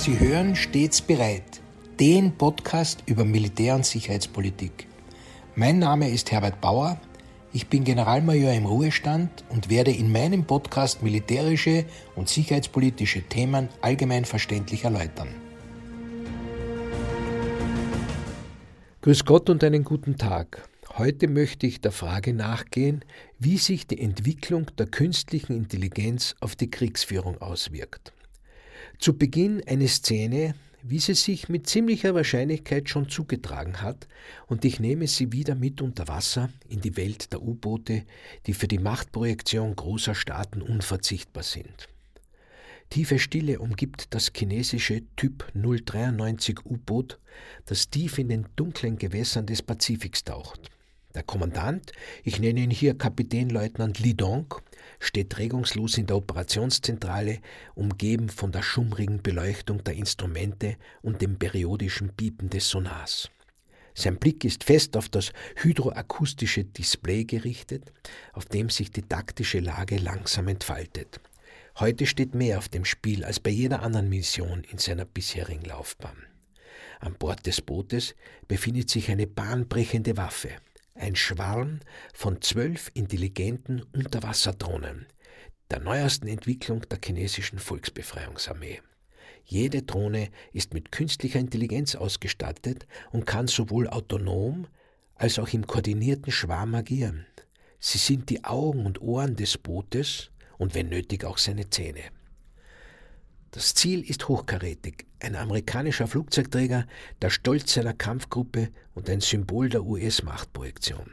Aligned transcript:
Sie 0.00 0.18
hören 0.18 0.56
stets 0.56 1.02
bereit, 1.02 1.60
den 2.00 2.32
Podcast 2.32 3.02
über 3.04 3.22
Militär- 3.22 3.74
und 3.74 3.84
Sicherheitspolitik. 3.84 4.86
Mein 5.56 5.78
Name 5.78 6.08
ist 6.08 6.32
Herbert 6.32 6.58
Bauer, 6.62 6.98
ich 7.52 7.66
bin 7.66 7.84
Generalmajor 7.84 8.54
im 8.54 8.64
Ruhestand 8.64 9.44
und 9.50 9.68
werde 9.68 9.90
in 9.90 10.10
meinem 10.10 10.46
Podcast 10.46 11.02
militärische 11.02 11.84
und 12.16 12.30
sicherheitspolitische 12.30 13.20
Themen 13.20 13.68
allgemein 13.82 14.24
verständlich 14.24 14.84
erläutern. 14.84 15.28
Grüß 19.02 19.26
Gott 19.26 19.50
und 19.50 19.62
einen 19.62 19.84
guten 19.84 20.16
Tag. 20.16 20.66
Heute 20.96 21.28
möchte 21.28 21.66
ich 21.66 21.82
der 21.82 21.92
Frage 21.92 22.32
nachgehen, 22.32 23.04
wie 23.38 23.58
sich 23.58 23.86
die 23.86 24.00
Entwicklung 24.00 24.74
der 24.78 24.86
künstlichen 24.86 25.54
Intelligenz 25.54 26.36
auf 26.40 26.56
die 26.56 26.70
Kriegsführung 26.70 27.36
auswirkt. 27.42 28.14
Zu 29.00 29.16
Beginn 29.16 29.62
eine 29.66 29.88
Szene, 29.88 30.54
wie 30.82 30.98
sie 30.98 31.14
sich 31.14 31.48
mit 31.48 31.66
ziemlicher 31.66 32.14
Wahrscheinlichkeit 32.14 32.90
schon 32.90 33.08
zugetragen 33.08 33.80
hat, 33.80 34.06
und 34.46 34.66
ich 34.66 34.78
nehme 34.78 35.06
sie 35.06 35.32
wieder 35.32 35.54
mit 35.54 35.80
unter 35.80 36.06
Wasser 36.06 36.50
in 36.68 36.82
die 36.82 36.98
Welt 36.98 37.32
der 37.32 37.40
U-Boote, 37.40 38.04
die 38.46 38.52
für 38.52 38.68
die 38.68 38.78
Machtprojektion 38.78 39.74
großer 39.74 40.14
Staaten 40.14 40.60
unverzichtbar 40.60 41.44
sind. 41.44 41.88
Tiefe 42.90 43.18
Stille 43.18 43.58
umgibt 43.60 44.12
das 44.14 44.32
chinesische 44.36 45.00
Typ 45.16 45.50
093 45.54 46.66
U-Boot, 46.66 47.18
das 47.64 47.88
tief 47.88 48.18
in 48.18 48.28
den 48.28 48.48
dunklen 48.56 48.98
Gewässern 48.98 49.46
des 49.46 49.62
Pazifiks 49.62 50.24
taucht. 50.24 50.70
Der 51.14 51.24
Kommandant, 51.24 51.92
ich 52.22 52.38
nenne 52.38 52.60
ihn 52.60 52.70
hier 52.70 52.96
Kapitänleutnant 52.96 53.98
Li 53.98 54.14
Dong, 54.14 54.54
steht 55.00 55.38
regungslos 55.38 55.98
in 55.98 56.06
der 56.06 56.16
Operationszentrale, 56.16 57.40
umgeben 57.74 58.28
von 58.28 58.52
der 58.52 58.62
schummrigen 58.62 59.20
Beleuchtung 59.20 59.82
der 59.82 59.94
Instrumente 59.94 60.76
und 61.02 61.20
dem 61.20 61.36
periodischen 61.36 62.14
Piepen 62.14 62.48
des 62.48 62.68
Sonars. 62.68 63.30
Sein 63.94 64.18
Blick 64.18 64.44
ist 64.44 64.62
fest 64.62 64.96
auf 64.96 65.08
das 65.08 65.32
hydroakustische 65.56 66.64
Display 66.64 67.24
gerichtet, 67.24 67.92
auf 68.32 68.44
dem 68.44 68.70
sich 68.70 68.92
die 68.92 69.02
taktische 69.02 69.58
Lage 69.58 69.96
langsam 69.96 70.46
entfaltet. 70.46 71.20
Heute 71.78 72.06
steht 72.06 72.34
mehr 72.34 72.58
auf 72.58 72.68
dem 72.68 72.84
Spiel 72.84 73.24
als 73.24 73.40
bei 73.40 73.50
jeder 73.50 73.82
anderen 73.82 74.08
Mission 74.08 74.64
in 74.70 74.78
seiner 74.78 75.04
bisherigen 75.04 75.64
Laufbahn. 75.64 76.16
An 77.00 77.14
Bord 77.14 77.46
des 77.46 77.60
Bootes 77.62 78.14
befindet 78.46 78.90
sich 78.90 79.10
eine 79.10 79.26
bahnbrechende 79.26 80.16
Waffe, 80.16 80.50
ein 81.00 81.16
Schwarm 81.16 81.80
von 82.12 82.40
zwölf 82.42 82.90
intelligenten 82.94 83.82
Unterwasserdrohnen, 83.94 85.06
der 85.70 85.80
neuesten 85.80 86.28
Entwicklung 86.28 86.82
der 86.88 86.98
chinesischen 87.04 87.58
Volksbefreiungsarmee. 87.58 88.80
Jede 89.44 89.82
Drohne 89.82 90.30
ist 90.52 90.74
mit 90.74 90.92
künstlicher 90.92 91.40
Intelligenz 91.40 91.94
ausgestattet 91.94 92.86
und 93.10 93.26
kann 93.26 93.46
sowohl 93.46 93.88
autonom 93.88 94.66
als 95.14 95.38
auch 95.38 95.52
im 95.52 95.66
koordinierten 95.66 96.32
Schwarm 96.32 96.74
agieren. 96.74 97.26
Sie 97.78 97.98
sind 97.98 98.30
die 98.30 98.44
Augen 98.44 98.86
und 98.86 99.00
Ohren 99.00 99.36
des 99.36 99.58
Bootes 99.58 100.30
und 100.58 100.74
wenn 100.74 100.88
nötig 100.88 101.24
auch 101.24 101.38
seine 101.38 101.70
Zähne. 101.70 102.02
Das 103.52 103.74
Ziel 103.74 104.08
ist 104.08 104.28
hochkarätig, 104.28 105.06
ein 105.18 105.34
amerikanischer 105.34 106.06
Flugzeugträger, 106.06 106.86
der 107.20 107.30
Stolz 107.30 107.74
seiner 107.74 107.94
Kampfgruppe 107.94 108.68
und 108.94 109.10
ein 109.10 109.20
Symbol 109.20 109.68
der 109.68 109.82
US-Machtprojektion. 109.84 111.10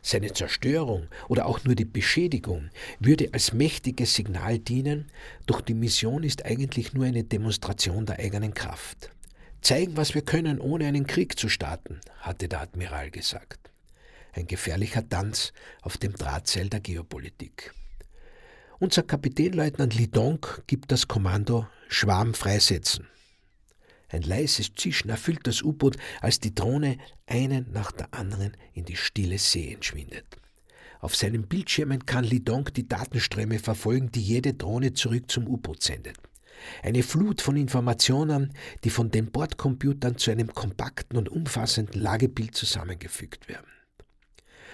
Seine 0.00 0.32
Zerstörung 0.32 1.08
oder 1.28 1.44
auch 1.44 1.62
nur 1.64 1.74
die 1.74 1.84
Beschädigung 1.84 2.70
würde 2.98 3.28
als 3.34 3.52
mächtiges 3.52 4.14
Signal 4.14 4.58
dienen, 4.58 5.10
doch 5.44 5.60
die 5.60 5.74
Mission 5.74 6.22
ist 6.22 6.46
eigentlich 6.46 6.94
nur 6.94 7.04
eine 7.04 7.24
Demonstration 7.24 8.06
der 8.06 8.18
eigenen 8.18 8.54
Kraft. 8.54 9.10
Zeigen, 9.60 9.98
was 9.98 10.14
wir 10.14 10.22
können, 10.22 10.58
ohne 10.58 10.86
einen 10.86 11.06
Krieg 11.06 11.38
zu 11.38 11.50
starten, 11.50 12.00
hatte 12.20 12.48
der 12.48 12.62
Admiral 12.62 13.10
gesagt. 13.10 13.70
Ein 14.32 14.46
gefährlicher 14.46 15.06
Tanz 15.06 15.52
auf 15.82 15.98
dem 15.98 16.14
Drahtseil 16.14 16.70
der 16.70 16.80
Geopolitik. 16.80 17.74
Unser 18.82 19.02
Kapitänleutnant 19.02 19.94
Lidong 19.94 20.46
gibt 20.66 20.90
das 20.90 21.06
Kommando 21.06 21.68
Schwarm 21.90 22.32
freisetzen. 22.32 23.06
Ein 24.08 24.22
leises 24.22 24.72
Zischen 24.74 25.10
erfüllt 25.10 25.40
das 25.42 25.60
U-Boot, 25.60 25.98
als 26.22 26.40
die 26.40 26.54
Drohne 26.54 26.96
einen 27.26 27.70
nach 27.72 27.92
der 27.92 28.14
anderen 28.14 28.56
in 28.72 28.86
die 28.86 28.96
stille 28.96 29.36
See 29.36 29.74
entschwindet. 29.74 30.24
Auf 31.00 31.14
seinen 31.14 31.46
Bildschirmen 31.46 32.06
kann 32.06 32.24
Lidong 32.24 32.72
die 32.72 32.88
Datenströme 32.88 33.58
verfolgen, 33.58 34.12
die 34.12 34.22
jede 34.22 34.54
Drohne 34.54 34.94
zurück 34.94 35.30
zum 35.30 35.46
U-Boot 35.46 35.82
sendet. 35.82 36.16
Eine 36.82 37.02
Flut 37.02 37.42
von 37.42 37.58
Informationen, 37.58 38.54
die 38.84 38.90
von 38.90 39.10
den 39.10 39.30
Bordcomputern 39.30 40.16
zu 40.16 40.30
einem 40.30 40.54
kompakten 40.54 41.18
und 41.18 41.28
umfassenden 41.28 42.00
Lagebild 42.00 42.54
zusammengefügt 42.54 43.46
werden. 43.46 43.66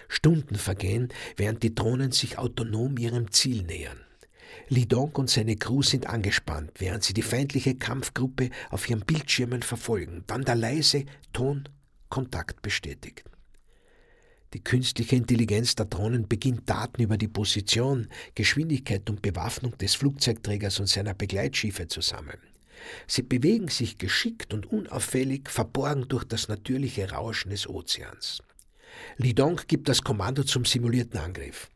Stunden 0.09 0.57
vergehen, 0.57 1.09
während 1.37 1.63
die 1.63 1.75
Drohnen 1.75 2.13
sich 2.13 2.39
autonom 2.39 2.97
ihrem 2.99 3.31
Ziel 3.33 3.63
nähern. 3.63 4.01
Lidong 4.69 5.13
und 5.13 5.31
seine 5.31 5.57
Crew 5.57 5.83
sind 5.83 6.07
angespannt, 6.07 6.73
während 6.79 7.05
sie 7.05 7.15
die 7.15 7.23
feindliche 7.23 7.77
Kampfgruppe 7.77 8.51
auf 8.71 8.89
ihren 8.89 9.01
Bildschirmen 9.01 9.63
verfolgen, 9.63 10.25
dann 10.27 10.45
der 10.45 10.57
leise 10.57 11.05
Ton 11.33 11.69
Kontakt 12.09 12.63
bestätigt. 12.63 13.25
Die 14.53 14.63
künstliche 14.63 15.17
Intelligenz 15.17 15.75
der 15.75 15.87
Drohnen 15.87 16.29
beginnt 16.29 16.69
Daten 16.71 17.03
über 17.03 17.19
die 17.19 17.29
Position, 17.29 18.09
Geschwindigkeit 18.35 19.09
und 19.11 19.21
Bewaffnung 19.21 19.77
des 19.79 19.95
Flugzeugträgers 19.97 20.81
und 20.81 20.87
seiner 20.87 21.15
Begleitschiffe 21.15 21.89
zu 21.89 22.01
sammeln. 22.01 22.41
Sie 23.07 23.23
bewegen 23.23 23.69
sich 23.69 23.99
geschickt 23.99 24.55
und 24.55 24.67
unauffällig, 24.67 25.51
verborgen 25.51 26.09
durch 26.09 26.25
das 26.25 26.49
natürliche 26.49 27.11
Rauschen 27.11 27.51
des 27.51 27.69
Ozeans. 27.69 28.43
Lidong 29.17 29.61
gibt 29.67 29.89
das 29.89 30.03
Kommando 30.03 30.43
zum 30.45 30.65
simulierten 30.65 31.19
Angriff. 31.19 31.71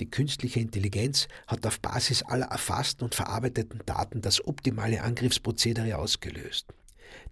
Die 0.00 0.10
künstliche 0.10 0.60
Intelligenz 0.60 1.28
hat 1.46 1.66
auf 1.66 1.80
Basis 1.80 2.22
aller 2.22 2.46
erfassten 2.46 3.04
und 3.04 3.14
verarbeiteten 3.14 3.82
Daten 3.86 4.20
das 4.20 4.44
optimale 4.46 5.02
Angriffsprozedere 5.02 5.96
ausgelöst. 5.98 6.66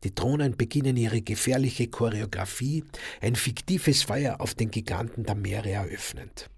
Die 0.05 0.15
Drohnen 0.15 0.57
beginnen 0.57 0.97
ihre 0.97 1.23
gefährliche 1.23 1.89
Choreografie, 1.89 2.85
ein 3.21 3.35
fiktives 3.35 4.03
Feuer 4.03 4.41
auf 4.41 4.55
den 4.55 4.71
Giganten 4.71 5.25
der 5.25 5.35
Meere 5.35 5.71
eröffnend. 5.71 6.51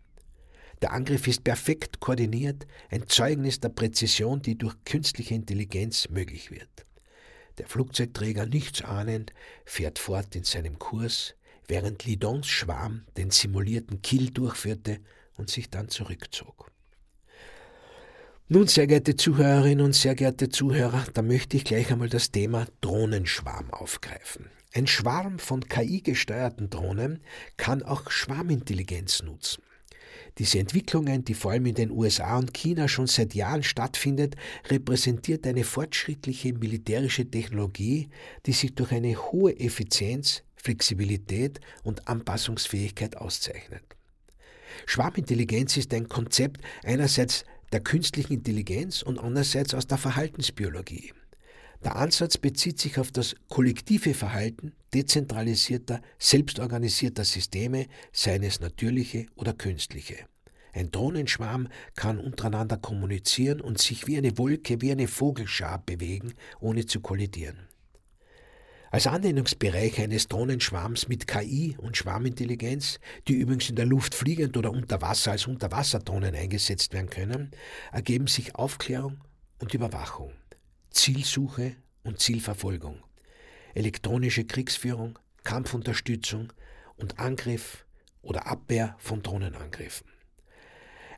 Der 0.82 0.92
Angriff 0.92 1.28
ist 1.28 1.44
perfekt 1.44 2.00
koordiniert, 2.00 2.66
ein 2.91 3.06
Zeugnis 3.06 3.60
der 3.60 3.69
Präzision, 3.69 4.42
die 4.42 4.59
durch 4.59 4.75
künstliche 4.84 5.34
Intelligenz 5.34 6.09
möglich 6.09 6.50
wird. 6.50 6.87
Der 7.59 7.69
Flugzeugträger, 7.69 8.47
nichts 8.47 8.82
ahnend, 8.82 9.32
fährt 9.65 9.98
fort 9.98 10.34
in 10.34 10.44
seinem 10.44 10.78
Kurs, 10.78 11.37
während 11.72 12.05
Lidons 12.05 12.49
Schwarm 12.49 13.06
den 13.16 13.31
simulierten 13.31 14.03
Kill 14.03 14.28
durchführte 14.28 14.99
und 15.38 15.49
sich 15.49 15.71
dann 15.71 15.88
zurückzog. 15.88 16.71
Nun, 18.47 18.66
sehr 18.66 18.87
geehrte 18.87 19.16
Zuhörerinnen 19.16 19.83
und 19.83 19.94
sehr 19.94 20.15
geehrte 20.15 20.50
Zuhörer, 20.50 21.06
da 21.15 21.22
möchte 21.22 21.56
ich 21.56 21.65
gleich 21.65 21.91
einmal 21.91 22.10
das 22.10 22.31
Thema 22.31 22.66
Drohnenschwarm 22.83 23.72
aufgreifen. 23.72 24.50
Ein 24.75 24.87
Schwarm 24.87 25.38
von 25.38 25.66
KI-gesteuerten 25.66 26.69
Drohnen 26.69 27.22
kann 27.56 27.83
auch 27.83 28.10
Schwarmintelligenz 28.10 29.22
nutzen. 29.22 29.62
Diese 30.37 30.59
Entwicklungen, 30.59 31.25
die 31.25 31.33
vor 31.33 31.53
allem 31.53 31.65
in 31.65 31.75
den 31.75 31.91
USA 31.91 32.37
und 32.37 32.53
China 32.53 32.87
schon 32.87 33.06
seit 33.06 33.34
Jahren 33.34 33.62
stattfindet, 33.62 34.37
repräsentiert 34.69 35.47
eine 35.47 35.65
fortschrittliche 35.65 36.53
militärische 36.53 37.31
Technologie, 37.31 38.10
die 38.44 38.53
sich 38.53 38.75
durch 38.75 38.93
eine 38.93 39.16
hohe 39.16 39.59
Effizienz, 39.59 40.43
Flexibilität 40.62 41.60
und 41.82 42.08
Anpassungsfähigkeit 42.08 43.16
auszeichnet. 43.16 43.82
Schwarmintelligenz 44.86 45.76
ist 45.76 45.92
ein 45.92 46.08
Konzept 46.08 46.62
einerseits 46.84 47.44
der 47.72 47.80
künstlichen 47.80 48.34
Intelligenz 48.34 49.02
und 49.02 49.18
andererseits 49.18 49.74
aus 49.74 49.86
der 49.86 49.98
Verhaltensbiologie. 49.98 51.12
Der 51.84 51.97
Ansatz 51.97 52.38
bezieht 52.38 52.78
sich 52.78 52.98
auf 52.98 53.10
das 53.10 53.34
kollektive 53.48 54.14
Verhalten 54.14 54.72
dezentralisierter, 54.94 56.00
selbstorganisierter 56.18 57.24
Systeme, 57.24 57.86
seien 58.12 58.44
es 58.44 58.60
natürliche 58.60 59.26
oder 59.34 59.53
künstliche. 59.53 60.16
Ein 60.72 60.92
Drohnenschwarm 60.92 61.68
kann 61.97 62.18
untereinander 62.18 62.76
kommunizieren 62.76 63.60
und 63.60 63.78
sich 63.78 64.06
wie 64.06 64.16
eine 64.16 64.38
Wolke, 64.38 64.80
wie 64.80 64.92
eine 64.92 65.08
Vogelschar 65.08 65.82
bewegen, 65.84 66.34
ohne 66.60 66.86
zu 66.86 67.00
kollidieren. 67.00 67.72
Als 68.92 69.06
Anwendungsbereich 69.06 70.03
eines 70.03 70.28
Drohnenschwarms 70.28 71.09
mit 71.09 71.27
KI 71.27 71.74
und 71.78 71.97
Schwarmintelligenz, 71.97 73.00
die 73.27 73.33
übrigens 73.33 73.71
in 73.71 73.77
der 73.77 73.86
Luft 73.86 74.15
fliegend 74.15 74.54
oder 74.59 74.71
unter 74.71 75.00
Wasser 75.00 75.30
als 75.30 75.47
Unterwasserdrohnen 75.47 76.34
eingesetzt 76.34 76.92
werden 76.92 77.09
können, 77.09 77.53
ergeben 77.91 78.27
sich 78.27 78.54
Aufklärung 78.54 79.16
und 79.60 79.72
Überwachung, 79.72 80.34
Zielsuche 80.91 81.74
und 82.03 82.21
Zielverfolgung, 82.21 83.03
elektronische 83.72 84.44
Kriegsführung, 84.44 85.18
Kampfunterstützung 85.42 86.53
und 86.97 87.18
Angriff 87.18 87.86
oder 88.21 88.47
Abwehr 88.47 88.94
von 88.98 89.22
Drohnenangriffen. 89.22 90.11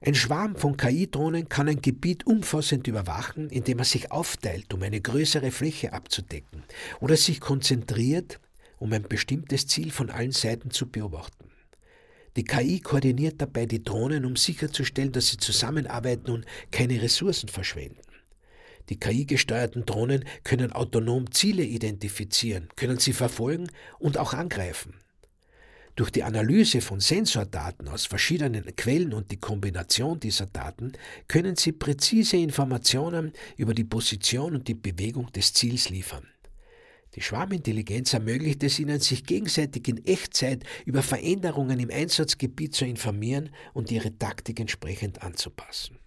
Ein 0.01 0.15
Schwarm 0.15 0.57
von 0.57 0.77
KI-Drohnen 0.77 1.49
kann 1.49 1.69
ein 1.69 1.81
Gebiet 1.81 2.27
umfassend 2.27 2.87
überwachen, 2.87 3.49
indem 3.49 3.79
er 3.79 3.85
sich 3.85 4.11
aufteilt, 4.13 4.73
um 4.75 4.83
eine 4.83 5.01
größere 5.01 5.51
Fläche 5.51 5.93
abzudecken, 5.93 6.65
oder 7.01 7.17
sich 7.17 7.41
konzentriert, 7.41 8.41
um 8.79 8.93
ein 8.93 9.05
bestimmtes 9.05 9.67
Ziel 9.67 9.91
von 9.91 10.11
allen 10.11 10.33
Seiten 10.33 10.71
zu 10.71 10.89
beobachten. 10.89 11.51
Die 12.37 12.45
KI 12.45 12.81
koordiniert 12.81 13.41
dabei 13.41 13.65
die 13.67 13.85
Drohnen, 13.85 14.25
um 14.25 14.35
sicherzustellen, 14.35 15.13
dass 15.13 15.29
sie 15.29 15.37
zusammenarbeiten 15.37 16.31
und 16.31 16.47
keine 16.73 17.01
Ressourcen 17.01 17.49
verschwenden. 17.49 18.01
Die 18.89 18.99
KI-gesteuerten 18.99 19.87
Drohnen 19.87 20.25
können 20.43 20.73
autonom 20.73 21.31
Ziele 21.31 21.63
identifizieren, 21.63 22.69
können 22.77 22.99
sie 22.99 23.13
verfolgen 23.13 23.69
und 23.99 24.19
auch 24.19 24.35
angreifen. 24.35 24.95
Durch 25.97 26.11
die 26.11 26.25
Analyse 26.25 26.81
von 26.81 26.99
Sensordaten 26.99 27.87
aus 27.89 28.07
verschiedenen 28.07 28.65
Quellen 28.75 29.13
und 29.13 29.31
die 29.31 29.37
Kombination 29.37 30.19
dieser 30.19 30.47
Daten 30.47 30.93
können 31.29 31.55
Sie 31.55 31.71
präzise 31.71 32.37
Informationen 32.37 33.33
über 33.57 33.75
die 33.75 33.85
Position 33.85 34.57
und 34.57 34.67
die 34.67 34.75
Bewegung 34.75 35.31
des 35.31 35.53
Ziels 35.53 35.91
liefern. 35.91 36.27
Die 37.15 37.21
Schwarmintelligenz 37.21 38.13
ermöglicht 38.13 38.65
es 38.65 38.81
Ihnen, 38.81 38.99
sich 38.99 39.25
gegenseitig 39.25 39.87
in 39.87 40.05
Echtzeit 40.05 40.65
über 40.85 41.01
Veränderungen 41.01 41.79
im 41.79 41.91
Einsatzgebiet 41.91 42.75
zu 42.75 42.85
informieren 42.85 43.51
und 43.73 43.93
Ihre 43.93 44.19
Taktik 44.19 44.59
entsprechend 44.59 45.23
anzupassen. 45.23 46.01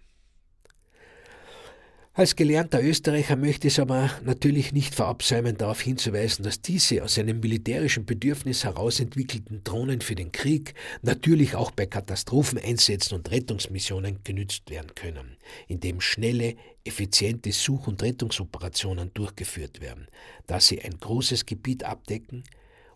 Als 2.18 2.34
gelernter 2.34 2.82
Österreicher 2.82 3.36
möchte 3.36 3.68
ich 3.68 3.74
es 3.74 3.78
aber 3.78 4.10
natürlich 4.24 4.72
nicht 4.72 4.92
verabsäumen, 4.92 5.56
darauf 5.56 5.80
hinzuweisen, 5.80 6.42
dass 6.44 6.60
diese 6.60 7.04
aus 7.04 7.16
einem 7.16 7.38
militärischen 7.38 8.06
Bedürfnis 8.06 8.64
heraus 8.64 8.98
entwickelten 8.98 9.62
Drohnen 9.62 10.00
für 10.00 10.16
den 10.16 10.32
Krieg 10.32 10.74
natürlich 11.02 11.54
auch 11.54 11.70
bei 11.70 11.86
Katastropheneinsätzen 11.86 13.16
und 13.16 13.30
Rettungsmissionen 13.30 14.18
genützt 14.24 14.68
werden 14.68 14.96
können, 14.96 15.36
indem 15.68 16.00
schnelle, 16.00 16.56
effiziente 16.82 17.52
Such- 17.52 17.86
und 17.86 18.02
Rettungsoperationen 18.02 19.14
durchgeführt 19.14 19.80
werden, 19.80 20.08
da 20.48 20.58
sie 20.58 20.82
ein 20.82 20.98
großes 20.98 21.46
Gebiet 21.46 21.84
abdecken 21.84 22.42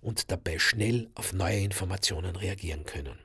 und 0.01 0.33
dabei 0.33 0.59
schnell 0.59 1.11
auf 1.15 1.33
neue 1.33 1.61
Informationen 1.61 2.35
reagieren 2.35 2.83
können. 2.83 3.21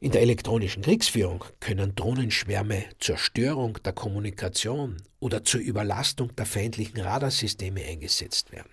In 0.00 0.10
der 0.10 0.20
elektronischen 0.20 0.82
Kriegsführung 0.82 1.44
können 1.58 1.94
Drohnenschwärme 1.94 2.84
zur 2.98 3.16
Störung 3.16 3.78
der 3.82 3.94
Kommunikation 3.94 4.96
oder 5.20 5.42
zur 5.42 5.60
Überlastung 5.60 6.36
der 6.36 6.44
feindlichen 6.44 7.00
Radarsysteme 7.00 7.82
eingesetzt 7.82 8.52
werden. 8.52 8.70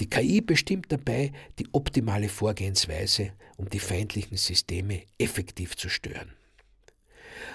Die 0.00 0.08
KI 0.08 0.40
bestimmt 0.40 0.86
dabei 0.90 1.32
die 1.58 1.68
optimale 1.72 2.28
Vorgehensweise, 2.28 3.32
um 3.56 3.68
die 3.68 3.80
feindlichen 3.80 4.36
Systeme 4.36 5.02
effektiv 5.18 5.76
zu 5.76 5.88
stören. 5.88 6.32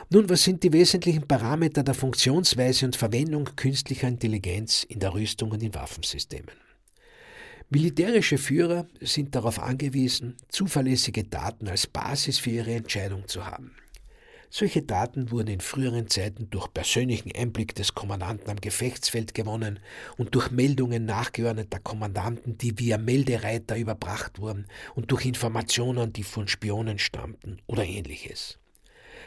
Nun, 0.10 0.30
was 0.30 0.44
sind 0.44 0.62
die 0.64 0.74
wesentlichen 0.74 1.28
Parameter 1.28 1.84
der 1.84 1.94
Funktionsweise 1.94 2.86
und 2.86 2.96
Verwendung 2.96 3.50
künstlicher 3.56 4.08
Intelligenz 4.08 4.84
in 4.84 5.00
der 5.00 5.14
Rüstung 5.14 5.52
und 5.52 5.64
in 5.64 5.74
Waffensystemen? 5.74 6.63
Militärische 7.74 8.38
Führer 8.38 8.86
sind 9.02 9.34
darauf 9.34 9.58
angewiesen, 9.58 10.38
zuverlässige 10.48 11.24
Daten 11.24 11.68
als 11.68 11.88
Basis 11.88 12.38
für 12.38 12.52
ihre 12.52 12.76
Entscheidung 12.76 13.28
zu 13.28 13.48
haben. 13.48 13.72
Solche 14.52 14.84
Daten 14.84 15.32
wurden 15.32 15.48
in 15.48 15.60
früheren 15.60 16.08
Zeiten 16.08 16.52
durch 16.52 16.72
persönlichen 16.72 17.32
Einblick 17.36 17.74
des 17.74 17.96
Kommandanten 17.96 18.52
am 18.52 18.62
Gefechtsfeld 18.62 19.34
gewonnen 19.34 19.80
und 20.18 20.36
durch 20.36 20.52
Meldungen 20.52 21.06
nachgeordneter 21.06 21.80
Kommandanten, 21.80 22.60
die 22.60 22.78
via 22.78 23.00
Meldereiter 23.00 23.76
überbracht 23.76 24.38
wurden 24.38 24.68
und 24.94 25.10
durch 25.10 25.26
Informationen, 25.26 26.14
die 26.14 26.22
von 26.22 26.48
Spionen 26.48 27.00
stammten 27.00 27.58
oder 27.66 27.86
ähnliches. 27.86 28.60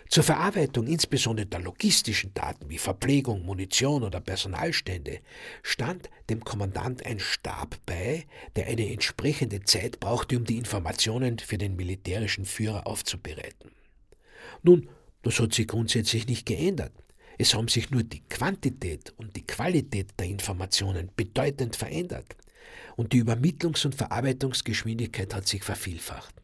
Zur 0.09 0.23
Verarbeitung 0.23 0.87
insbesondere 0.87 1.47
der 1.47 1.61
logistischen 1.61 2.33
Daten 2.33 2.71
wie 2.71 2.79
Verpflegung, 2.79 3.45
Munition 3.45 4.05
oder 4.05 4.21
Personalstände 4.21 5.21
stand 5.63 6.09
dem 6.31 6.45
Kommandant 6.45 7.05
ein 7.05 7.19
Stab 7.19 7.77
bei, 7.87 8.25
der 8.55 8.67
eine 8.67 8.91
entsprechende 8.93 9.63
Zeit 9.65 9.99
brauchte, 9.99 10.37
um 10.37 10.45
die 10.45 10.59
Informationen 10.59 11.39
für 11.39 11.59
den 11.59 11.77
militärischen 11.77 12.45
Führer 12.45 12.87
aufzubereiten. 12.87 13.73
Nun, 14.63 14.89
das 15.23 15.41
hat 15.41 15.55
sich 15.55 15.67
grundsätzlich 15.67 16.29
nicht 16.29 16.47
geändert. 16.47 16.93
Es 17.37 17.55
haben 17.55 17.69
sich 17.69 17.91
nur 17.91 18.05
die 18.05 18.23
Quantität 18.29 19.13
und 19.17 19.35
die 19.37 19.47
Qualität 19.47 20.09
der 20.19 20.27
Informationen 20.27 21.11
bedeutend 21.17 21.77
verändert 21.77 22.37
und 22.97 23.13
die 23.13 23.23
Übermittlungs- 23.23 23.85
und 23.85 23.95
Verarbeitungsgeschwindigkeit 23.95 25.35
hat 25.35 25.47
sich 25.47 25.63
vervielfacht. 25.63 26.35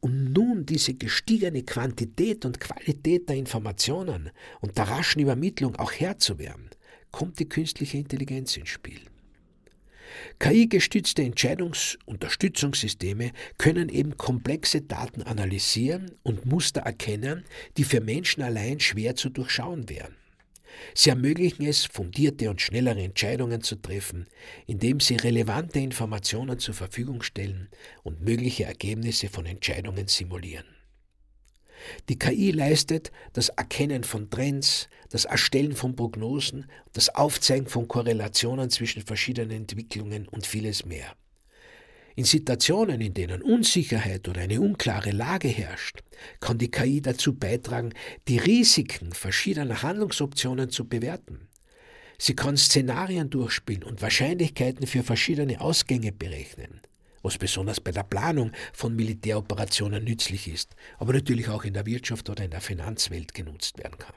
Um 0.00 0.32
nun 0.32 0.64
diese 0.64 0.94
gestiegene 0.94 1.64
Quantität 1.64 2.44
und 2.44 2.60
Qualität 2.60 3.28
der 3.28 3.36
Informationen 3.36 4.30
und 4.60 4.78
der 4.78 4.88
raschen 4.88 5.20
Übermittlung 5.20 5.74
auch 5.76 5.92
Herr 5.92 6.18
zu 6.18 6.38
werden, 6.38 6.70
kommt 7.10 7.40
die 7.40 7.48
künstliche 7.48 7.98
Intelligenz 7.98 8.56
ins 8.56 8.68
Spiel. 8.68 9.00
KI-gestützte 10.38 11.22
Entscheidungsunterstützungssysteme 11.22 13.32
können 13.58 13.88
eben 13.88 14.16
komplexe 14.16 14.82
Daten 14.82 15.22
analysieren 15.22 16.12
und 16.22 16.46
Muster 16.46 16.82
erkennen, 16.82 17.44
die 17.76 17.82
für 17.84 18.00
Menschen 18.00 18.42
allein 18.42 18.80
schwer 18.80 19.14
zu 19.16 19.30
durchschauen 19.30 19.88
wären. 19.88 20.14
Sie 20.94 21.10
ermöglichen 21.10 21.66
es, 21.66 21.86
fundierte 21.86 22.50
und 22.50 22.60
schnellere 22.60 23.02
Entscheidungen 23.02 23.62
zu 23.62 23.76
treffen, 23.76 24.26
indem 24.66 25.00
sie 25.00 25.16
relevante 25.16 25.78
Informationen 25.78 26.58
zur 26.58 26.74
Verfügung 26.74 27.22
stellen 27.22 27.68
und 28.02 28.20
mögliche 28.20 28.64
Ergebnisse 28.64 29.28
von 29.28 29.46
Entscheidungen 29.46 30.08
simulieren. 30.08 30.66
Die 32.08 32.18
KI 32.18 32.50
leistet 32.50 33.12
das 33.32 33.50
Erkennen 33.50 34.04
von 34.04 34.30
Trends, 34.30 34.88
das 35.10 35.24
Erstellen 35.24 35.74
von 35.74 35.94
Prognosen, 35.94 36.66
das 36.92 37.08
Aufzeigen 37.14 37.66
von 37.66 37.88
Korrelationen 37.88 38.70
zwischen 38.70 39.02
verschiedenen 39.02 39.52
Entwicklungen 39.52 40.26
und 40.28 40.46
vieles 40.46 40.84
mehr. 40.84 41.14
In 42.18 42.24
Situationen, 42.24 43.00
in 43.00 43.14
denen 43.14 43.42
Unsicherheit 43.42 44.26
oder 44.26 44.40
eine 44.40 44.60
unklare 44.60 45.12
Lage 45.12 45.46
herrscht, 45.46 46.00
kann 46.40 46.58
die 46.58 46.68
KI 46.68 47.00
dazu 47.00 47.32
beitragen, 47.32 47.92
die 48.26 48.38
Risiken 48.38 49.12
verschiedener 49.12 49.82
Handlungsoptionen 49.82 50.68
zu 50.68 50.88
bewerten. 50.88 51.46
Sie 52.18 52.34
kann 52.34 52.56
Szenarien 52.56 53.30
durchspielen 53.30 53.84
und 53.84 54.02
Wahrscheinlichkeiten 54.02 54.88
für 54.88 55.04
verschiedene 55.04 55.60
Ausgänge 55.60 56.10
berechnen, 56.10 56.80
was 57.22 57.38
besonders 57.38 57.78
bei 57.78 57.92
der 57.92 58.02
Planung 58.02 58.50
von 58.72 58.96
Militäroperationen 58.96 60.02
nützlich 60.02 60.48
ist, 60.48 60.74
aber 60.98 61.12
natürlich 61.12 61.48
auch 61.48 61.62
in 61.62 61.74
der 61.74 61.86
Wirtschaft 61.86 62.28
oder 62.28 62.42
in 62.42 62.50
der 62.50 62.60
Finanzwelt 62.60 63.32
genutzt 63.32 63.78
werden 63.78 63.96
kann. 63.96 64.16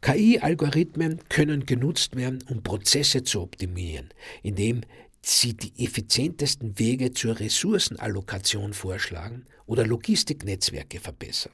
KI-Algorithmen 0.00 1.20
können 1.28 1.66
genutzt 1.66 2.14
werden, 2.14 2.44
um 2.48 2.62
Prozesse 2.62 3.24
zu 3.24 3.40
optimieren, 3.40 4.10
indem 4.42 4.82
sie 5.28 5.54
die 5.54 5.84
effizientesten 5.84 6.78
Wege 6.78 7.12
zur 7.12 7.38
Ressourcenallokation 7.38 8.72
vorschlagen 8.72 9.44
oder 9.66 9.86
Logistiknetzwerke 9.86 11.00
verbessern. 11.00 11.52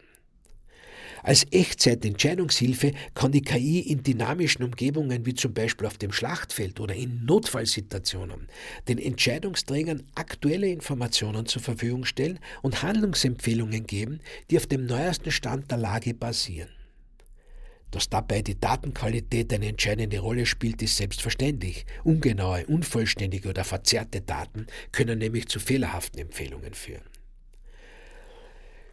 Als 1.23 1.47
Echtzeitentscheidungshilfe 1.50 2.93
kann 3.14 3.33
die 3.33 3.40
KI 3.40 3.81
in 3.81 4.02
dynamischen 4.02 4.62
Umgebungen 4.62 5.25
wie 5.25 5.33
zum 5.35 5.54
Beispiel 5.54 5.87
auf 5.87 5.97
dem 5.97 6.12
Schlachtfeld 6.12 6.81
oder 6.81 6.95
in 6.95 7.25
Notfallsituationen 7.25 8.49
den 8.88 8.99
Entscheidungsträgern 8.99 10.02
aktuelle 10.14 10.69
Informationen 10.69 11.47
zur 11.47 11.62
Verfügung 11.62 12.04
stellen 12.04 12.38
und 12.61 12.83
Handlungsempfehlungen 12.83 13.87
geben, 13.87 14.21
die 14.50 14.59
auf 14.59 14.66
dem 14.66 14.85
neuesten 14.85 15.31
Stand 15.31 15.71
der 15.71 15.78
Lage 15.78 16.12
basieren. 16.12 16.69
Dass 17.94 18.08
dabei 18.08 18.42
die 18.42 18.58
Datenqualität 18.58 19.52
eine 19.52 19.68
entscheidende 19.68 20.18
Rolle 20.18 20.46
spielt, 20.46 20.82
ist 20.82 20.96
selbstverständlich. 20.96 21.86
Ungenaue, 22.02 22.66
unvollständige 22.66 23.48
oder 23.48 23.62
verzerrte 23.62 24.20
Daten 24.20 24.66
können 24.90 25.20
nämlich 25.20 25.46
zu 25.46 25.60
fehlerhaften 25.60 26.18
Empfehlungen 26.18 26.74
führen. 26.74 27.04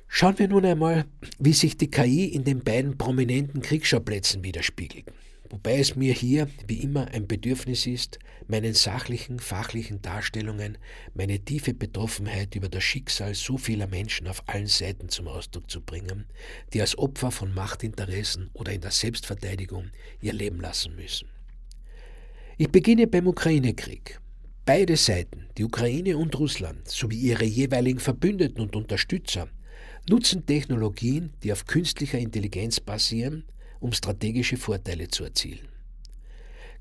Schauen 0.07 0.37
wir 0.37 0.47
nun 0.47 0.65
einmal, 0.65 1.05
wie 1.39 1.53
sich 1.53 1.77
die 1.77 1.89
KI 1.89 2.25
in 2.25 2.43
den 2.43 2.63
beiden 2.63 2.99
prominenten 2.99 3.63
Kriegsschauplätzen 3.63 4.43
widerspiegelt 4.43 5.07
wobei 5.51 5.79
es 5.79 5.95
mir 5.95 6.13
hier 6.13 6.47
wie 6.65 6.81
immer 6.81 7.09
ein 7.09 7.27
Bedürfnis 7.27 7.85
ist, 7.85 8.19
meinen 8.47 8.73
sachlichen, 8.73 9.39
fachlichen 9.39 10.01
Darstellungen 10.01 10.77
meine 11.13 11.39
tiefe 11.39 11.73
Betroffenheit 11.73 12.55
über 12.55 12.69
das 12.69 12.83
Schicksal 12.83 13.35
so 13.35 13.57
vieler 13.57 13.87
Menschen 13.87 14.27
auf 14.27 14.43
allen 14.47 14.67
Seiten 14.67 15.09
zum 15.09 15.27
Ausdruck 15.27 15.69
zu 15.69 15.81
bringen, 15.81 16.25
die 16.73 16.81
als 16.81 16.97
Opfer 16.97 17.31
von 17.31 17.53
Machtinteressen 17.53 18.49
oder 18.53 18.71
in 18.71 18.81
der 18.81 18.91
Selbstverteidigung 18.91 19.91
ihr 20.21 20.33
Leben 20.33 20.61
lassen 20.61 20.95
müssen. 20.95 21.27
Ich 22.57 22.69
beginne 22.69 23.07
beim 23.07 23.27
Ukraine-Krieg. 23.27 24.19
Beide 24.65 24.95
Seiten, 24.95 25.47
die 25.57 25.65
Ukraine 25.65 26.17
und 26.17 26.37
Russland, 26.39 26.87
sowie 26.87 27.17
ihre 27.17 27.45
jeweiligen 27.45 27.99
Verbündeten 27.99 28.61
und 28.61 28.75
Unterstützer, 28.75 29.49
nutzen 30.09 30.45
Technologien, 30.45 31.33
die 31.43 31.51
auf 31.51 31.65
künstlicher 31.65 32.19
Intelligenz 32.19 32.79
basieren, 32.79 33.43
um 33.81 33.91
strategische 33.91 34.55
Vorteile 34.55 35.09
zu 35.09 35.25
erzielen. 35.25 35.67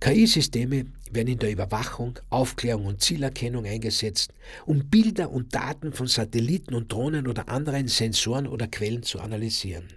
KI-Systeme 0.01 0.87
werden 1.11 1.29
in 1.29 1.39
der 1.39 1.53
Überwachung, 1.53 2.19
Aufklärung 2.31 2.87
und 2.87 3.03
Zielerkennung 3.03 3.67
eingesetzt, 3.67 4.33
um 4.65 4.89
Bilder 4.89 5.31
und 5.31 5.55
Daten 5.55 5.93
von 5.93 6.07
Satelliten 6.07 6.75
und 6.75 6.91
Drohnen 6.91 7.27
oder 7.27 7.51
anderen 7.51 7.87
Sensoren 7.87 8.47
oder 8.47 8.67
Quellen 8.67 9.03
zu 9.03 9.21
analysieren. 9.21 9.89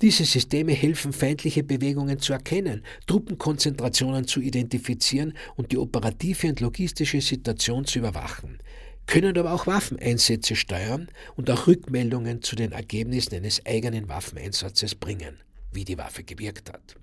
Diese 0.00 0.24
Systeme 0.24 0.72
helfen, 0.72 1.12
feindliche 1.12 1.62
Bewegungen 1.62 2.18
zu 2.18 2.32
erkennen, 2.32 2.82
Truppenkonzentrationen 3.06 4.26
zu 4.26 4.40
identifizieren 4.40 5.34
und 5.54 5.70
die 5.70 5.78
operative 5.78 6.48
und 6.48 6.58
logistische 6.58 7.20
Situation 7.20 7.84
zu 7.84 8.00
überwachen, 8.00 8.58
können 9.06 9.38
aber 9.38 9.52
auch 9.52 9.68
Waffeneinsätze 9.68 10.56
steuern 10.56 11.08
und 11.36 11.48
auch 11.50 11.68
Rückmeldungen 11.68 12.42
zu 12.42 12.56
den 12.56 12.72
Ergebnissen 12.72 13.36
eines 13.36 13.64
eigenen 13.64 14.08
Waffeneinsatzes 14.08 14.96
bringen, 14.96 15.38
wie 15.72 15.84
die 15.84 15.98
Waffe 15.98 16.24
gewirkt 16.24 16.72
hat. 16.72 16.96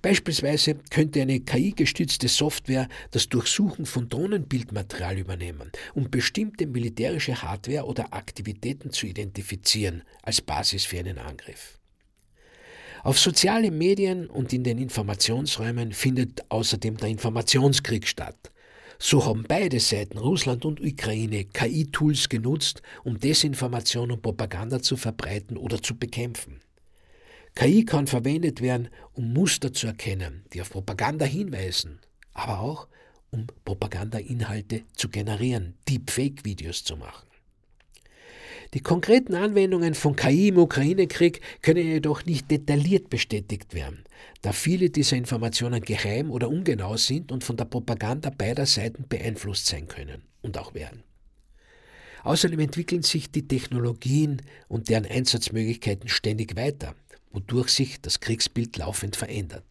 Beispielsweise 0.00 0.76
könnte 0.90 1.20
eine 1.20 1.40
KI-gestützte 1.40 2.28
Software 2.28 2.88
das 3.10 3.28
Durchsuchen 3.28 3.84
von 3.84 4.08
Drohnenbildmaterial 4.08 5.18
übernehmen, 5.18 5.70
um 5.94 6.10
bestimmte 6.10 6.66
militärische 6.66 7.42
Hardware 7.42 7.84
oder 7.84 8.14
Aktivitäten 8.14 8.90
zu 8.90 9.06
identifizieren 9.06 10.02
als 10.22 10.40
Basis 10.40 10.84
für 10.84 10.98
einen 10.98 11.18
Angriff. 11.18 11.78
Auf 13.02 13.18
sozialen 13.18 13.76
Medien 13.76 14.28
und 14.28 14.52
in 14.52 14.62
den 14.62 14.78
Informationsräumen 14.78 15.92
findet 15.92 16.50
außerdem 16.50 16.96
der 16.96 17.08
Informationskrieg 17.08 18.06
statt. 18.06 18.52
So 19.00 19.24
haben 19.24 19.44
beide 19.48 19.80
Seiten, 19.80 20.18
Russland 20.18 20.64
und 20.64 20.80
Ukraine, 20.80 21.44
KI-Tools 21.46 22.28
genutzt, 22.28 22.82
um 23.02 23.18
Desinformation 23.18 24.12
und 24.12 24.22
Propaganda 24.22 24.80
zu 24.80 24.96
verbreiten 24.96 25.56
oder 25.56 25.82
zu 25.82 25.96
bekämpfen. 25.96 26.60
KI 27.54 27.84
kann 27.84 28.06
verwendet 28.06 28.60
werden, 28.60 28.88
um 29.12 29.32
Muster 29.32 29.72
zu 29.72 29.86
erkennen, 29.86 30.44
die 30.52 30.60
auf 30.60 30.70
Propaganda 30.70 31.24
hinweisen, 31.24 32.00
aber 32.32 32.60
auch 32.60 32.88
um 33.30 33.46
Propagandainhalte 33.64 34.82
zu 34.94 35.08
generieren, 35.08 35.74
Deepfake-Videos 35.88 36.84
zu 36.84 36.96
machen. 36.96 37.26
Die 38.74 38.80
konkreten 38.80 39.34
Anwendungen 39.34 39.94
von 39.94 40.16
KI 40.16 40.48
im 40.48 40.58
Ukraine-Krieg 40.58 41.42
können 41.60 41.86
jedoch 41.86 42.24
nicht 42.24 42.50
detailliert 42.50 43.10
bestätigt 43.10 43.74
werden, 43.74 44.04
da 44.40 44.52
viele 44.52 44.88
dieser 44.88 45.18
Informationen 45.18 45.82
geheim 45.82 46.30
oder 46.30 46.48
ungenau 46.48 46.96
sind 46.96 47.32
und 47.32 47.44
von 47.44 47.58
der 47.58 47.66
Propaganda 47.66 48.30
beider 48.30 48.64
Seiten 48.64 49.04
beeinflusst 49.08 49.66
sein 49.66 49.88
können 49.88 50.22
und 50.40 50.56
auch 50.56 50.72
werden. 50.72 51.02
Außerdem 52.24 52.60
entwickeln 52.60 53.02
sich 53.02 53.30
die 53.30 53.46
Technologien 53.46 54.40
und 54.68 54.88
deren 54.88 55.04
Einsatzmöglichkeiten 55.04 56.08
ständig 56.08 56.56
weiter, 56.56 56.94
wodurch 57.32 57.68
sich 57.68 58.00
das 58.00 58.20
Kriegsbild 58.20 58.76
laufend 58.78 59.16
verändert. 59.16 59.64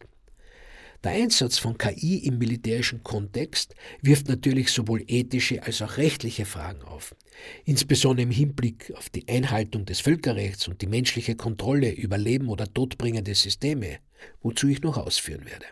Der 1.04 1.12
Einsatz 1.12 1.58
von 1.58 1.76
KI 1.78 2.18
im 2.18 2.38
militärischen 2.38 3.02
Kontext 3.02 3.74
wirft 4.02 4.28
natürlich 4.28 4.70
sowohl 4.70 5.02
ethische 5.08 5.60
als 5.62 5.82
auch 5.82 5.96
rechtliche 5.96 6.44
Fragen 6.44 6.82
auf, 6.82 7.16
insbesondere 7.64 8.22
im 8.22 8.30
Hinblick 8.30 8.92
auf 8.96 9.10
die 9.10 9.26
Einhaltung 9.28 9.84
des 9.84 9.98
Völkerrechts 10.00 10.68
und 10.68 10.80
die 10.80 10.86
menschliche 10.86 11.34
Kontrolle 11.34 11.90
über 11.90 12.18
Leben 12.18 12.48
oder 12.48 12.72
todbringende 12.72 13.34
Systeme, 13.34 13.98
wozu 14.42 14.68
ich 14.68 14.82
noch 14.82 14.96
ausführen 14.96 15.44
werde. 15.44 15.66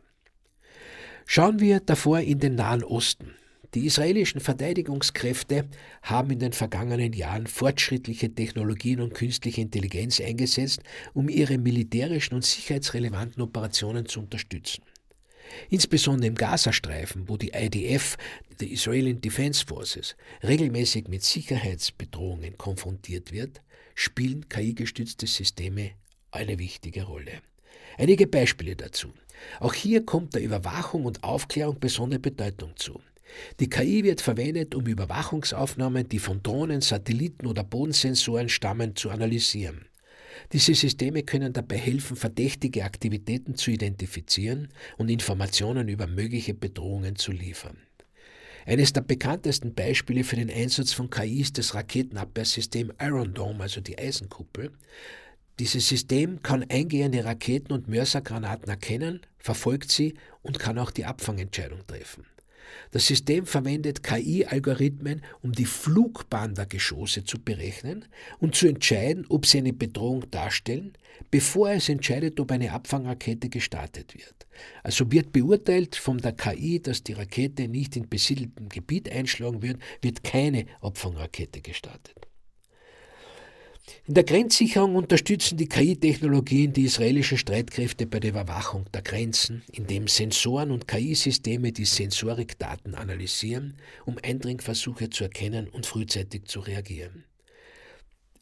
Schauen 1.27 1.61
wir 1.61 1.79
davor 1.79 2.19
in 2.21 2.41
den 2.41 2.57
Nahen 2.57 2.83
Osten. 2.83 3.37
Die 3.75 3.87
israelischen 3.87 4.41
Verteidigungskräfte 4.41 5.69
haben 6.03 6.31
in 6.31 6.41
den 6.41 6.53
vergangenen 6.53 7.13
Jahren 7.13 7.47
fortschrittliche 7.47 8.35
Technologien 8.35 9.01
und 9.01 9.15
künstliche 9.15 9.61
Intelligenz 9.61 10.21
eingesetzt, 10.21 10.83
um 11.15 11.29
ihre 11.29 11.57
militärischen 11.57 12.35
und 12.35 12.45
sicherheitsrelevanten 12.45 13.43
Operationen 13.43 14.07
zu 14.07 14.21
unterstützen. 14.21 14.83
Insbesondere 15.69 16.29
im 16.29 16.35
Gazastreifen, 16.35 17.29
wo 17.29 17.37
die 17.37 17.53
IDF, 17.55 18.17
die 18.61 18.73
Israeli 18.73 19.15
Defense 19.15 19.65
Forces, 19.65 20.17
regelmäßig 20.43 21.09
mit 21.09 21.23
Sicherheitsbedrohungen 21.23 22.59
konfrontiert 22.59 23.33
wird, 23.33 23.63
spielen 23.95 24.49
KI-gestützte 24.49 25.27
Systeme 25.27 25.93
eine 26.31 26.59
wichtige 26.59 27.05
Rolle. 27.05 27.43
Einige 27.99 28.27
Beispiele 28.27 28.77
dazu. 28.77 29.13
Auch 29.59 29.75
hier 29.75 30.05
kommt 30.05 30.35
der 30.35 30.43
Überwachung 30.43 31.05
und 31.05 31.23
Aufklärung 31.25 31.79
besondere 31.79 32.21
Bedeutung 32.21 32.77
zu. 32.77 33.01
Die 33.61 33.69
KI 33.69 34.05
wird 34.05 34.21
verwendet, 34.21 34.75
um 34.75 34.87
Überwachungsaufnahmen, 34.87 36.09
die 36.09 36.19
von 36.19 36.43
Drohnen, 36.43 36.81
Satelliten 36.81 37.47
oder 37.47 37.65
Bodensensoren 37.65 38.49
stammen, 38.49 38.97
zu 38.97 39.11
analysieren. 39.11 39.87
Diese 40.53 40.75
Systeme 40.75 41.23
können 41.23 41.53
dabei 41.53 41.77
helfen, 41.77 42.17
verdächtige 42.17 42.85
Aktivitäten 42.85 43.55
zu 43.55 43.71
identifizieren 43.71 44.69
und 44.97 45.11
Informationen 45.11 45.89
über 45.89 46.07
mögliche 46.07 46.55
Bedrohungen 46.55 47.17
zu 47.17 47.33
liefern. 47.33 47.77
Eines 48.67 48.93
der 48.93 49.01
bekanntesten 49.01 49.75
Beispiele 49.75 50.23
für 50.23 50.37
den 50.37 50.51
Einsatz 50.51 50.93
von 50.93 51.09
KI 51.11 51.41
ist 51.41 51.59
das 51.59 51.75
Raketenabwehrsystem 51.75 52.93
Iron 53.01 53.33
Dome, 53.35 53.63
also 53.63 53.81
die 53.81 53.99
Eisenkuppel. 53.99 54.71
Dieses 55.59 55.89
System 55.89 56.43
kann 56.43 56.65
eingehende 56.69 57.25
Raketen 57.25 57.73
und 57.73 57.89
Mörsergranaten 57.89 58.69
erkennen, 58.69 59.21
verfolgt 59.39 59.91
sie 59.91 60.15
und 60.43 60.59
kann 60.59 60.79
auch 60.79 60.91
die 60.91 61.05
Abfangentscheidung 61.05 61.87
treffen. 61.87 62.25
Das 62.91 63.07
System 63.07 63.47
verwendet 63.47 64.03
KI-Algorithmen, 64.03 65.23
um 65.43 65.53
die 65.53 65.65
Flugbahn 65.65 66.55
der 66.55 66.67
Geschosse 66.67 67.25
zu 67.25 67.39
berechnen 67.39 68.05
und 68.39 68.55
zu 68.55 68.67
entscheiden, 68.67 69.27
ob 69.29 69.47
sie 69.47 69.59
eine 69.59 69.73
Bedrohung 69.73 70.31
darstellen, 70.31 70.93
bevor 71.31 71.71
es 71.71 71.89
entscheidet, 71.89 72.41
ob 72.41 72.51
eine 72.51 72.73
Abfangrakete 72.73 73.49
gestartet 73.49 74.15
wird. 74.15 74.47
Also 74.83 75.11
wird 75.11 75.33
beurteilt 75.33 75.97
von 75.97 76.19
der 76.19 76.33
KI, 76.33 76.81
dass 76.81 77.03
die 77.03 77.13
Rakete 77.13 77.69
nicht 77.69 77.97
in 77.97 78.09
besiedeltem 78.09 78.69
Gebiet 78.69 79.11
einschlagen 79.11 79.63
wird, 79.63 79.79
wird 80.03 80.25
keine 80.25 80.67
Abfangrakete 80.81 81.61
gestartet. 81.61 82.30
In 84.07 84.15
der 84.15 84.25
Grenzsicherung 84.25 84.97
unterstützen 84.97 85.57
die 85.57 85.69
KI-Technologien 85.69 86.73
die 86.73 86.85
israelischen 86.85 87.39
Streitkräfte 87.39 88.07
bei 88.07 88.21
der 88.21 88.31
Überwachung 88.31 88.87
der 88.93 89.03
Grenzen, 89.03 89.63
indem 89.73 90.09
Sensoren 90.09 90.71
und 90.71 90.89
KI-Systeme 90.89 91.73
die 91.73 91.85
Sensorikdaten 91.85 92.95
analysieren, 92.95 93.77
um 94.05 94.19
Eindringversuche 94.23 95.11
zu 95.11 95.25
erkennen 95.25 95.69
und 95.69 95.87
frühzeitig 95.87 96.47
zu 96.47 96.61
reagieren. 96.61 97.25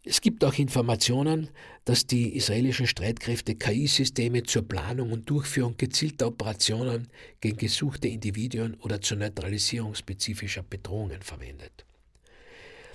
Es 0.05 0.23
gibt 0.23 0.43
auch 0.43 0.55
Informationen, 0.55 1.51
dass 1.85 2.07
die 2.07 2.35
israelischen 2.35 2.87
Streitkräfte 2.87 3.57
KI-Systeme 3.57 4.43
zur 4.45 4.67
Planung 4.67 5.13
und 5.13 5.29
Durchführung 5.29 5.77
gezielter 5.77 6.29
Operationen 6.29 7.09
gegen 7.43 7.59
gesuchte 7.59 8.09
Individuen 8.09 8.75
oder 8.81 9.03
zur 9.03 9.19
Neutralisierung 9.19 9.95
spezifischer 9.95 10.63
Bedrohungen 10.63 11.21
verwendet. 11.21 11.85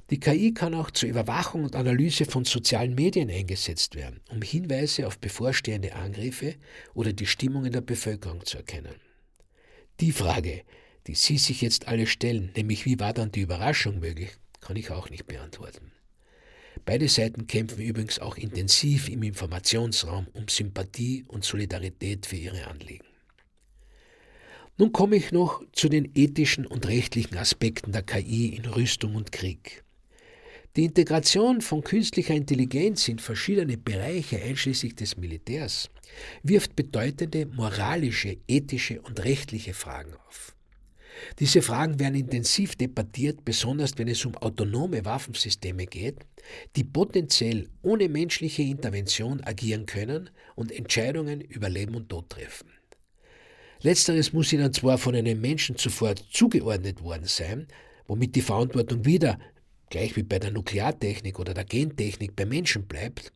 Die 0.09 0.19
KI 0.19 0.53
kann 0.53 0.73
auch 0.73 0.91
zur 0.91 1.09
Überwachung 1.09 1.63
und 1.63 1.75
Analyse 1.75 2.25
von 2.25 2.45
sozialen 2.45 2.93
Medien 2.93 3.29
eingesetzt 3.29 3.95
werden, 3.95 4.19
um 4.29 4.41
Hinweise 4.41 5.07
auf 5.07 5.17
bevorstehende 5.17 5.95
Angriffe 5.95 6.55
oder 6.93 7.13
die 7.13 7.25
Stimmung 7.25 7.65
in 7.65 7.71
der 7.71 7.81
Bevölkerung 7.81 8.45
zu 8.45 8.57
erkennen. 8.57 8.95
Die 9.99 10.11
Frage, 10.11 10.63
die 11.07 11.15
Sie 11.15 11.37
sich 11.37 11.61
jetzt 11.61 11.87
alle 11.87 12.07
stellen, 12.07 12.51
nämlich 12.55 12.85
wie 12.85 12.99
war 12.99 13.13
dann 13.13 13.31
die 13.31 13.41
Überraschung 13.41 13.99
möglich, 13.99 14.31
kann 14.59 14.75
ich 14.75 14.91
auch 14.91 15.09
nicht 15.09 15.25
beantworten. 15.25 15.91
Beide 16.85 17.07
Seiten 17.07 17.47
kämpfen 17.47 17.81
übrigens 17.81 18.19
auch 18.19 18.35
intensiv 18.35 19.07
im 19.07 19.23
Informationsraum 19.23 20.27
um 20.33 20.47
Sympathie 20.47 21.23
und 21.27 21.45
Solidarität 21.45 22.25
für 22.25 22.35
ihre 22.35 22.67
Anliegen. 22.67 23.05
Nun 24.77 24.91
komme 24.91 25.15
ich 25.17 25.31
noch 25.31 25.63
zu 25.71 25.87
den 25.87 26.11
ethischen 26.15 26.65
und 26.65 26.87
rechtlichen 26.87 27.37
Aspekten 27.37 27.91
der 27.91 28.01
KI 28.01 28.55
in 28.55 28.65
Rüstung 28.65 29.15
und 29.15 29.31
Krieg. 29.31 29.83
Die 30.75 30.85
Integration 30.85 31.61
von 31.61 31.83
künstlicher 31.83 32.33
Intelligenz 32.33 33.07
in 33.07 33.19
verschiedene 33.19 33.77
Bereiche, 33.77 34.41
einschließlich 34.41 34.95
des 34.95 35.17
Militärs, 35.17 35.91
wirft 36.41 36.75
bedeutende 36.75 37.45
moralische, 37.45 38.37
ethische 38.47 38.99
und 39.01 39.23
rechtliche 39.23 39.75
Fragen 39.75 40.15
auf. 40.27 40.55
Diese 41.37 41.61
Fragen 41.61 41.99
werden 41.99 42.15
intensiv 42.15 42.75
debattiert, 42.75 43.45
besonders 43.45 43.95
wenn 43.99 44.07
es 44.07 44.25
um 44.25 44.35
autonome 44.35 45.05
Waffensysteme 45.05 45.85
geht, 45.85 46.25
die 46.75 46.83
potenziell 46.83 47.69
ohne 47.83 48.09
menschliche 48.09 48.63
Intervention 48.63 49.41
agieren 49.41 49.85
können 49.85 50.31
und 50.55 50.71
Entscheidungen 50.71 51.41
über 51.41 51.69
Leben 51.69 51.93
und 51.93 52.09
Tod 52.09 52.31
treffen. 52.31 52.71
Letzteres 53.83 54.33
muss 54.33 54.51
ihnen 54.51 54.73
zwar 54.73 54.97
von 54.97 55.13
einem 55.13 55.39
Menschen 55.39 55.75
zuvor 55.77 56.15
zugeordnet 56.31 57.03
worden 57.03 57.27
sein, 57.27 57.67
womit 58.07 58.35
die 58.35 58.41
Verantwortung 58.41 59.05
wieder 59.05 59.37
gleich 59.93 60.15
wie 60.15 60.23
bei 60.23 60.39
der 60.39 60.49
Nukleartechnik 60.49 61.37
oder 61.37 61.53
der 61.53 61.65
Gentechnik 61.65 62.35
bei 62.35 62.47
Menschen 62.47 62.87
bleibt 62.87 63.31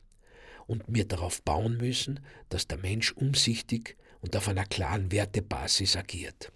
und 0.66 0.84
wir 0.88 1.06
darauf 1.06 1.44
bauen 1.44 1.78
müssen, 1.78 2.20
dass 2.50 2.66
der 2.66 2.80
Mensch 2.80 3.12
umsichtig 3.12 3.96
und 4.22 4.36
auf 4.36 4.48
einer 4.48 4.66
klaren 4.66 5.12
Wertebasis 5.12 5.96
agiert. 5.96 6.52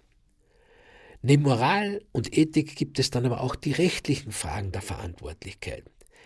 Neben 1.22 1.44
Moral 1.44 2.02
und 2.10 2.36
Ethik 2.36 2.74
gibt 2.74 2.98
es 2.98 3.10
dann 3.10 3.26
aber 3.26 3.42
auch 3.42 3.54
die 3.54 3.70
rechtlichen 3.70 4.32
Fragen 4.32 4.72
der 4.72 4.82
Verantwortlichkeit. 4.82 5.84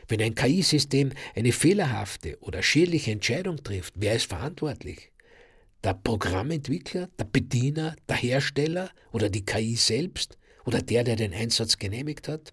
Wenn 0.09 0.23
ein 0.23 0.35
KI-System 0.35 1.12
eine 1.35 1.52
fehlerhafte 1.52 2.38
oder 2.40 2.62
schädliche 2.62 3.11
Entscheidung 3.11 3.62
trifft, 3.62 3.92
wer 3.99 4.14
ist 4.14 4.30
verantwortlich? 4.30 5.12
Der 5.85 5.92
Programmentwickler, 5.92 7.11
der 7.18 7.25
Bediener, 7.25 7.95
der 8.09 8.16
Hersteller 8.16 8.90
oder 9.12 9.28
die 9.28 9.45
KI 9.45 9.76
selbst 9.76 10.38
oder 10.64 10.80
der, 10.80 11.04
der 11.04 11.16
den 11.16 11.35
Einsatz 11.35 11.76
genehmigt 11.76 12.26
hat? 12.26 12.52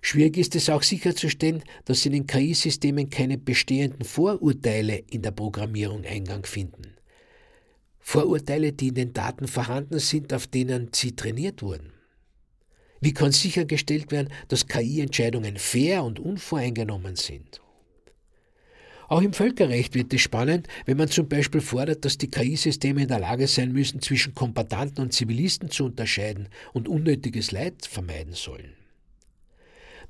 Schwierig 0.00 0.36
ist 0.38 0.54
es 0.54 0.70
auch 0.70 0.82
sicherzustellen, 0.82 1.62
dass 1.84 2.06
in 2.06 2.12
den 2.12 2.26
KI-Systemen 2.26 3.10
keine 3.10 3.38
bestehenden 3.38 4.04
Vorurteile 4.04 5.02
in 5.10 5.22
der 5.22 5.32
Programmierung 5.32 6.04
Eingang 6.04 6.44
finden. 6.46 6.94
Vorurteile, 7.98 8.72
die 8.72 8.88
in 8.88 8.94
den 8.94 9.12
Daten 9.12 9.48
vorhanden 9.48 9.98
sind, 9.98 10.32
auf 10.32 10.46
denen 10.46 10.90
sie 10.94 11.14
trainiert 11.14 11.62
wurden. 11.62 11.92
Wie 13.00 13.12
kann 13.12 13.32
sichergestellt 13.32 14.10
werden, 14.10 14.32
dass 14.48 14.66
KI-Entscheidungen 14.66 15.56
fair 15.56 16.02
und 16.04 16.18
unvoreingenommen 16.18 17.16
sind? 17.16 17.60
Auch 19.08 19.22
im 19.22 19.32
Völkerrecht 19.32 19.94
wird 19.94 20.12
es 20.12 20.20
spannend, 20.20 20.68
wenn 20.84 20.98
man 20.98 21.08
zum 21.08 21.28
Beispiel 21.28 21.60
fordert, 21.60 22.04
dass 22.04 22.18
die 22.18 22.30
KI-Systeme 22.30 23.02
in 23.02 23.08
der 23.08 23.20
Lage 23.20 23.46
sein 23.46 23.72
müssen, 23.72 24.02
zwischen 24.02 24.34
Kombatanten 24.34 25.02
und 25.02 25.12
Zivilisten 25.12 25.70
zu 25.70 25.86
unterscheiden 25.86 26.48
und 26.74 26.88
unnötiges 26.88 27.50
Leid 27.50 27.86
vermeiden 27.86 28.34
sollen. 28.34 28.77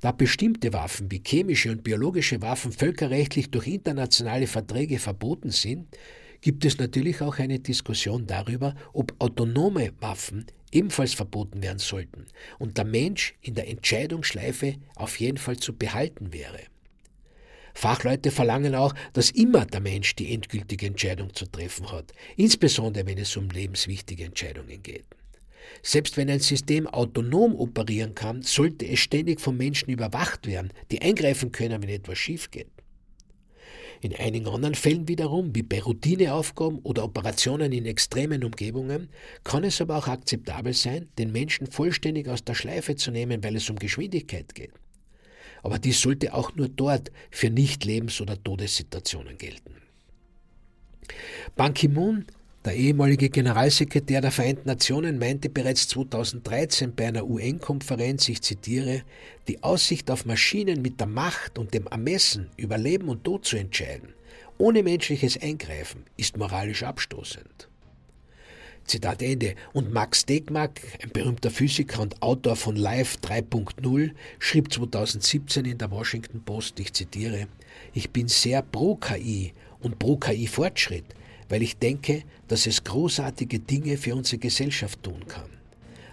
Da 0.00 0.12
bestimmte 0.12 0.72
Waffen 0.72 1.10
wie 1.10 1.22
chemische 1.26 1.72
und 1.72 1.82
biologische 1.82 2.40
Waffen 2.40 2.70
völkerrechtlich 2.70 3.50
durch 3.50 3.66
internationale 3.66 4.46
Verträge 4.46 4.98
verboten 5.00 5.50
sind, 5.50 5.88
gibt 6.40 6.64
es 6.64 6.78
natürlich 6.78 7.20
auch 7.20 7.38
eine 7.38 7.58
Diskussion 7.58 8.26
darüber, 8.26 8.76
ob 8.92 9.12
autonome 9.18 9.92
Waffen 10.00 10.46
ebenfalls 10.70 11.14
verboten 11.14 11.62
werden 11.62 11.80
sollten 11.80 12.26
und 12.60 12.76
der 12.78 12.84
Mensch 12.84 13.34
in 13.40 13.54
der 13.54 13.68
Entscheidungsschleife 13.68 14.76
auf 14.94 15.18
jeden 15.18 15.38
Fall 15.38 15.56
zu 15.56 15.72
behalten 15.72 16.32
wäre. 16.32 16.60
Fachleute 17.74 18.30
verlangen 18.30 18.74
auch, 18.74 18.94
dass 19.12 19.30
immer 19.30 19.64
der 19.64 19.80
Mensch 19.80 20.14
die 20.16 20.32
endgültige 20.32 20.86
Entscheidung 20.86 21.34
zu 21.34 21.46
treffen 21.46 21.90
hat, 21.90 22.12
insbesondere 22.36 23.06
wenn 23.06 23.18
es 23.18 23.36
um 23.36 23.50
lebenswichtige 23.50 24.24
Entscheidungen 24.24 24.82
geht. 24.82 25.06
Selbst 25.82 26.16
wenn 26.16 26.30
ein 26.30 26.40
System 26.40 26.86
autonom 26.86 27.54
operieren 27.54 28.14
kann, 28.14 28.42
sollte 28.42 28.86
es 28.86 29.00
ständig 29.00 29.40
von 29.40 29.56
Menschen 29.56 29.90
überwacht 29.90 30.46
werden, 30.46 30.72
die 30.90 31.02
eingreifen 31.02 31.52
können, 31.52 31.82
wenn 31.82 31.88
etwas 31.88 32.18
schief 32.18 32.50
geht. 32.50 32.68
In 34.00 34.14
einigen 34.14 34.46
anderen 34.46 34.76
Fällen 34.76 35.08
wiederum, 35.08 35.54
wie 35.56 35.62
bei 35.62 35.80
Routineaufgaben 35.80 36.78
oder 36.80 37.02
Operationen 37.02 37.72
in 37.72 37.84
extremen 37.84 38.44
Umgebungen, 38.44 39.08
kann 39.42 39.64
es 39.64 39.80
aber 39.80 39.96
auch 39.96 40.06
akzeptabel 40.06 40.72
sein, 40.72 41.08
den 41.18 41.32
Menschen 41.32 41.66
vollständig 41.66 42.28
aus 42.28 42.44
der 42.44 42.54
Schleife 42.54 42.94
zu 42.94 43.10
nehmen, 43.10 43.42
weil 43.42 43.56
es 43.56 43.68
um 43.68 43.76
Geschwindigkeit 43.76 44.54
geht. 44.54 44.70
Aber 45.64 45.80
dies 45.80 46.00
sollte 46.00 46.32
auch 46.32 46.54
nur 46.54 46.68
dort 46.68 47.10
für 47.30 47.50
Nicht-Lebens- 47.50 48.20
oder 48.20 48.40
Todessituationen 48.40 49.36
gelten. 49.36 49.74
Ban 51.56 51.74
Ki-moon 51.74 52.26
der 52.68 52.76
ehemalige 52.76 53.30
Generalsekretär 53.30 54.20
der 54.20 54.30
Vereinten 54.30 54.68
Nationen 54.68 55.18
meinte 55.18 55.48
bereits 55.48 55.88
2013 55.88 56.94
bei 56.94 57.08
einer 57.08 57.24
UN-Konferenz, 57.24 58.28
ich 58.28 58.42
zitiere, 58.42 59.04
die 59.48 59.62
Aussicht 59.62 60.10
auf 60.10 60.26
Maschinen 60.26 60.82
mit 60.82 61.00
der 61.00 61.06
Macht 61.06 61.58
und 61.58 61.72
dem 61.72 61.86
Ermessen 61.86 62.50
über 62.58 62.76
Leben 62.76 63.08
und 63.08 63.24
Tod 63.24 63.46
zu 63.46 63.56
entscheiden, 63.56 64.12
ohne 64.58 64.82
menschliches 64.82 65.40
Eingreifen, 65.40 66.04
ist 66.18 66.36
moralisch 66.36 66.82
abstoßend. 66.82 67.70
Zitat 68.84 69.22
Ende. 69.22 69.54
Und 69.72 69.90
Max 69.90 70.26
Tegmark, 70.26 70.78
ein 71.02 71.08
berühmter 71.08 71.50
Physiker 71.50 72.02
und 72.02 72.20
Autor 72.20 72.54
von 72.54 72.76
Life 72.76 73.16
3.0, 73.22 74.10
schrieb 74.38 74.70
2017 74.70 75.64
in 75.64 75.78
der 75.78 75.90
Washington 75.90 76.42
Post, 76.44 76.80
ich 76.80 76.92
zitiere, 76.92 77.48
ich 77.94 78.10
bin 78.10 78.28
sehr 78.28 78.60
pro 78.60 78.96
KI 78.96 79.54
und 79.80 79.98
pro 79.98 80.18
KI-Fortschritt, 80.18 81.14
weil 81.48 81.62
ich 81.62 81.78
denke, 81.78 82.22
dass 82.46 82.66
es 82.66 82.84
großartige 82.84 83.58
Dinge 83.60 83.96
für 83.96 84.14
unsere 84.14 84.38
Gesellschaft 84.38 85.02
tun 85.02 85.26
kann. 85.26 85.50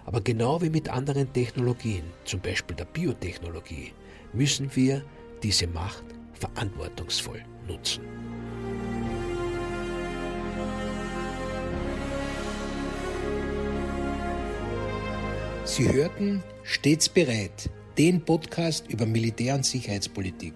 Aber 0.04 0.20
genau 0.20 0.62
wie 0.62 0.70
mit 0.70 0.88
anderen 0.88 1.32
Technologien, 1.32 2.04
zum 2.24 2.40
Beispiel 2.40 2.76
der 2.76 2.84
Biotechnologie, 2.84 3.92
müssen 4.32 4.74
wir 4.74 5.04
diese 5.42 5.66
Macht 5.66 6.04
verantwortungsvoll 6.34 7.42
nutzen. 7.66 8.02
Sie 15.64 15.92
hörten 15.92 16.44
Stets 16.62 17.08
bereit, 17.08 17.68
den 17.98 18.24
Podcast 18.24 18.88
über 18.88 19.04
Militär- 19.04 19.56
und 19.56 19.66
Sicherheitspolitik. 19.66 20.54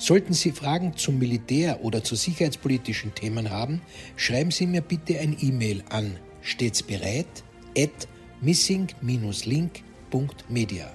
Sollten 0.00 0.32
Sie 0.32 0.50
Fragen 0.52 0.96
zum 0.96 1.18
Militär 1.18 1.84
oder 1.84 2.02
zu 2.02 2.16
sicherheitspolitischen 2.16 3.14
Themen 3.14 3.50
haben, 3.50 3.82
schreiben 4.16 4.50
Sie 4.50 4.66
mir 4.66 4.80
bitte 4.80 5.20
ein 5.20 5.36
E-Mail 5.38 5.84
an 5.90 6.16
stets 6.40 6.82
bereit 6.82 7.44
at 7.76 8.08
missing-link.media. 8.40 10.90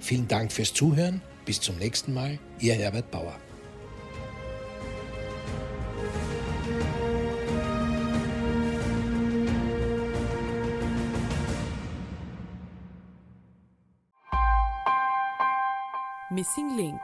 Vielen 0.00 0.28
Dank 0.28 0.52
fürs 0.52 0.74
Zuhören. 0.74 1.22
Bis 1.46 1.62
zum 1.62 1.78
nächsten 1.78 2.12
Mal. 2.12 2.38
Ihr 2.58 2.74
Herbert 2.74 3.10
Bauer. 3.10 3.38
Missing 16.30 16.76
Link 16.76 17.00